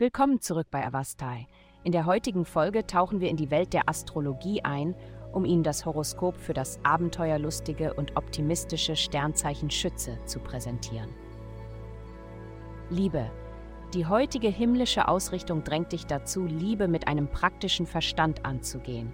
Willkommen 0.00 0.40
zurück 0.40 0.68
bei 0.70 0.82
Avastai. 0.86 1.46
In 1.84 1.92
der 1.92 2.06
heutigen 2.06 2.46
Folge 2.46 2.86
tauchen 2.86 3.20
wir 3.20 3.28
in 3.28 3.36
die 3.36 3.50
Welt 3.50 3.74
der 3.74 3.86
Astrologie 3.86 4.62
ein, 4.64 4.94
um 5.30 5.44
Ihnen 5.44 5.62
das 5.62 5.84
Horoskop 5.84 6.38
für 6.38 6.54
das 6.54 6.80
abenteuerlustige 6.84 7.92
und 7.92 8.16
optimistische 8.16 8.96
Sternzeichen 8.96 9.68
Schütze 9.68 10.16
zu 10.24 10.38
präsentieren. 10.40 11.10
Liebe. 12.88 13.30
Die 13.92 14.06
heutige 14.06 14.48
himmlische 14.48 15.06
Ausrichtung 15.06 15.64
drängt 15.64 15.92
dich 15.92 16.06
dazu, 16.06 16.46
Liebe 16.46 16.88
mit 16.88 17.06
einem 17.06 17.28
praktischen 17.28 17.86
Verstand 17.86 18.46
anzugehen. 18.46 19.12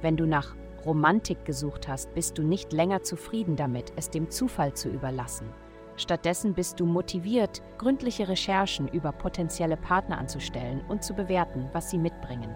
Wenn 0.00 0.16
du 0.16 0.24
nach 0.24 0.56
Romantik 0.86 1.44
gesucht 1.44 1.86
hast, 1.86 2.14
bist 2.14 2.38
du 2.38 2.42
nicht 2.42 2.72
länger 2.72 3.02
zufrieden 3.02 3.56
damit, 3.56 3.92
es 3.96 4.08
dem 4.08 4.30
Zufall 4.30 4.72
zu 4.72 4.88
überlassen. 4.88 5.50
Stattdessen 5.98 6.54
bist 6.54 6.78
du 6.78 6.86
motiviert, 6.86 7.60
gründliche 7.76 8.28
Recherchen 8.28 8.86
über 8.86 9.10
potenzielle 9.10 9.76
Partner 9.76 10.18
anzustellen 10.18 10.80
und 10.88 11.02
zu 11.02 11.12
bewerten, 11.12 11.68
was 11.72 11.90
sie 11.90 11.98
mitbringen. 11.98 12.54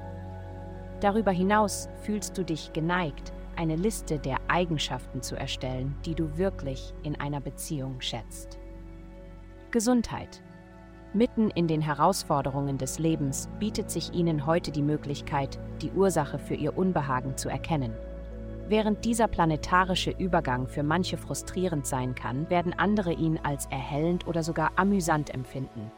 Darüber 1.01 1.33
hinaus 1.33 1.89
fühlst 2.03 2.39
du 2.39 2.45
dich 2.45 2.73
geneigt, 2.73 3.33
eine 3.57 3.75
Liste 3.75 4.21
der 4.21 4.39
Eigenschaften 4.47 5.23
zu 5.23 5.35
erstellen, 5.35 5.97
die 6.07 6.15
du 6.15 6.39
wirklich 6.39 6.95
in 7.03 7.19
einer 7.21 7.41
Beziehung 7.41 8.01
schätzt. 8.01 8.59
Gesundheit. 9.73 10.41
Mitten 11.13 11.51
in 11.51 11.67
den 11.67 11.83
Herausforderungen 11.83 12.79
des 12.79 13.01
Lebens 13.01 13.49
bietet 13.59 13.91
sich 13.91 14.15
ihnen 14.15 14.47
heute 14.47 14.71
die 14.71 14.83
Möglichkeit, 14.83 15.59
die 15.83 15.91
Ursache 15.91 16.39
für 16.39 16.55
ihr 16.55 16.79
Unbehagen 16.79 17.37
zu 17.37 17.49
erkennen 17.49 17.93
Während 18.73 19.05
dieser 19.05 19.29
planetarische 19.29 20.13
Übergang 20.13 20.67
für 20.67 20.83
manche 20.83 21.19
frustrierend 21.19 21.87
sein 21.87 22.15
kann, 22.15 22.49
werden 22.49 22.73
andere 22.73 23.13
ihn 23.13 23.39
als 23.43 23.67
erhellend 23.67 24.27
oder 24.27 24.43
sogar 24.43 24.71
amüsant 24.77 25.29
empfinden. 25.29 25.93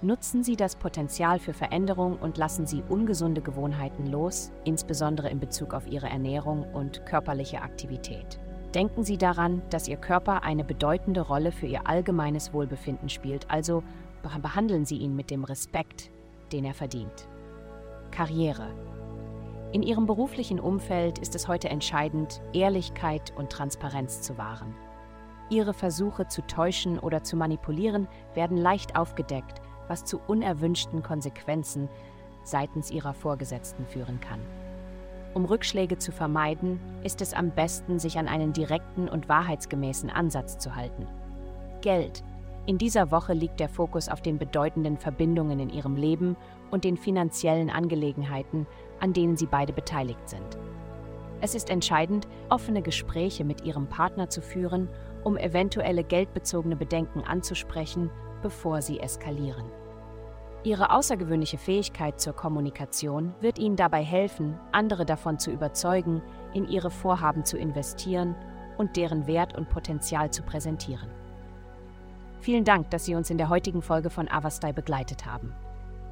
Nutzen 0.00 0.42
Sie 0.42 0.56
das 0.56 0.76
Potenzial 0.76 1.38
für 1.38 1.52
Veränderung 1.52 2.16
und 2.16 2.38
lassen 2.38 2.66
Sie 2.66 2.82
ungesunde 2.88 3.42
Gewohnheiten 3.42 4.06
los, 4.06 4.50
insbesondere 4.64 5.28
in 5.28 5.40
Bezug 5.40 5.74
auf 5.74 5.86
Ihre 5.86 6.08
Ernährung 6.08 6.64
und 6.72 7.04
körperliche 7.04 7.60
Aktivität. 7.60 8.40
Denken 8.74 9.04
Sie 9.04 9.18
daran, 9.18 9.60
dass 9.68 9.86
Ihr 9.86 9.98
Körper 9.98 10.42
eine 10.42 10.64
bedeutende 10.64 11.20
Rolle 11.20 11.52
für 11.52 11.66
Ihr 11.66 11.86
allgemeines 11.86 12.54
Wohlbefinden 12.54 13.10
spielt, 13.10 13.44
also 13.50 13.82
behandeln 14.40 14.86
Sie 14.86 14.96
ihn 14.96 15.14
mit 15.14 15.30
dem 15.30 15.44
Respekt, 15.44 16.10
den 16.50 16.64
er 16.64 16.72
verdient. 16.72 17.28
Karriere. 18.10 18.68
In 19.72 19.84
ihrem 19.84 20.06
beruflichen 20.06 20.58
Umfeld 20.58 21.18
ist 21.18 21.36
es 21.36 21.46
heute 21.46 21.68
entscheidend, 21.68 22.40
Ehrlichkeit 22.52 23.32
und 23.36 23.50
Transparenz 23.50 24.20
zu 24.20 24.36
wahren. 24.36 24.74
Ihre 25.48 25.74
Versuche 25.74 26.26
zu 26.26 26.42
täuschen 26.42 26.98
oder 26.98 27.22
zu 27.22 27.36
manipulieren 27.36 28.08
werden 28.34 28.56
leicht 28.56 28.96
aufgedeckt, 28.96 29.60
was 29.86 30.04
zu 30.04 30.20
unerwünschten 30.26 31.04
Konsequenzen 31.04 31.88
seitens 32.42 32.90
ihrer 32.90 33.14
Vorgesetzten 33.14 33.86
führen 33.86 34.20
kann. 34.20 34.40
Um 35.34 35.44
Rückschläge 35.44 35.98
zu 35.98 36.10
vermeiden, 36.10 36.80
ist 37.04 37.20
es 37.20 37.32
am 37.32 37.50
besten, 37.50 38.00
sich 38.00 38.18
an 38.18 38.26
einen 38.26 38.52
direkten 38.52 39.08
und 39.08 39.28
wahrheitsgemäßen 39.28 40.10
Ansatz 40.10 40.58
zu 40.58 40.74
halten. 40.74 41.06
Geld. 41.80 42.24
In 42.66 42.78
dieser 42.78 43.10
Woche 43.10 43.32
liegt 43.32 43.58
der 43.58 43.68
Fokus 43.68 44.08
auf 44.08 44.20
den 44.20 44.38
bedeutenden 44.38 44.96
Verbindungen 44.98 45.60
in 45.60 45.70
ihrem 45.70 45.96
Leben 45.96 46.36
und 46.70 46.84
den 46.84 46.96
finanziellen 46.96 47.70
Angelegenheiten, 47.70 48.66
an 49.00 49.12
denen 49.12 49.36
sie 49.36 49.46
beide 49.46 49.72
beteiligt 49.72 50.28
sind. 50.28 50.58
Es 51.40 51.54
ist 51.54 51.70
entscheidend, 51.70 52.28
offene 52.50 52.82
Gespräche 52.82 53.44
mit 53.44 53.64
ihrem 53.64 53.88
Partner 53.88 54.28
zu 54.28 54.42
führen, 54.42 54.88
um 55.24 55.38
eventuelle 55.38 56.04
geldbezogene 56.04 56.76
Bedenken 56.76 57.22
anzusprechen, 57.24 58.10
bevor 58.42 58.82
sie 58.82 59.00
eskalieren. 59.00 59.64
Ihre 60.62 60.90
außergewöhnliche 60.90 61.56
Fähigkeit 61.56 62.20
zur 62.20 62.34
Kommunikation 62.34 63.34
wird 63.40 63.58
Ihnen 63.58 63.76
dabei 63.76 64.04
helfen, 64.04 64.58
andere 64.72 65.06
davon 65.06 65.38
zu 65.38 65.50
überzeugen, 65.50 66.20
in 66.52 66.68
Ihre 66.68 66.90
Vorhaben 66.90 67.46
zu 67.46 67.56
investieren 67.56 68.34
und 68.76 68.96
deren 68.96 69.26
Wert 69.26 69.56
und 69.56 69.70
Potenzial 69.70 70.30
zu 70.30 70.42
präsentieren. 70.42 71.08
Vielen 72.40 72.64
Dank, 72.64 72.90
dass 72.90 73.04
Sie 73.04 73.14
uns 73.14 73.28
in 73.28 73.36
der 73.38 73.50
heutigen 73.50 73.82
Folge 73.82 74.08
von 74.08 74.28
Avastai 74.28 74.72
begleitet 74.72 75.26
haben. 75.26 75.52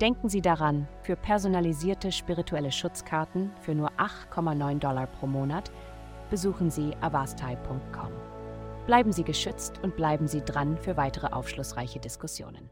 Denken 0.00 0.28
Sie 0.28 0.42
daran, 0.42 0.86
für 1.02 1.16
personalisierte 1.16 2.12
spirituelle 2.12 2.70
Schutzkarten 2.70 3.50
für 3.62 3.74
nur 3.74 3.90
8,9 3.92 4.78
Dollar 4.78 5.06
pro 5.06 5.26
Monat 5.26 5.72
besuchen 6.30 6.70
Sie 6.70 6.94
avastai.com. 7.00 8.12
Bleiben 8.86 9.12
Sie 9.12 9.24
geschützt 9.24 9.80
und 9.82 9.96
bleiben 9.96 10.28
Sie 10.28 10.42
dran 10.42 10.76
für 10.76 10.96
weitere 10.96 11.28
aufschlussreiche 11.28 11.98
Diskussionen. 11.98 12.70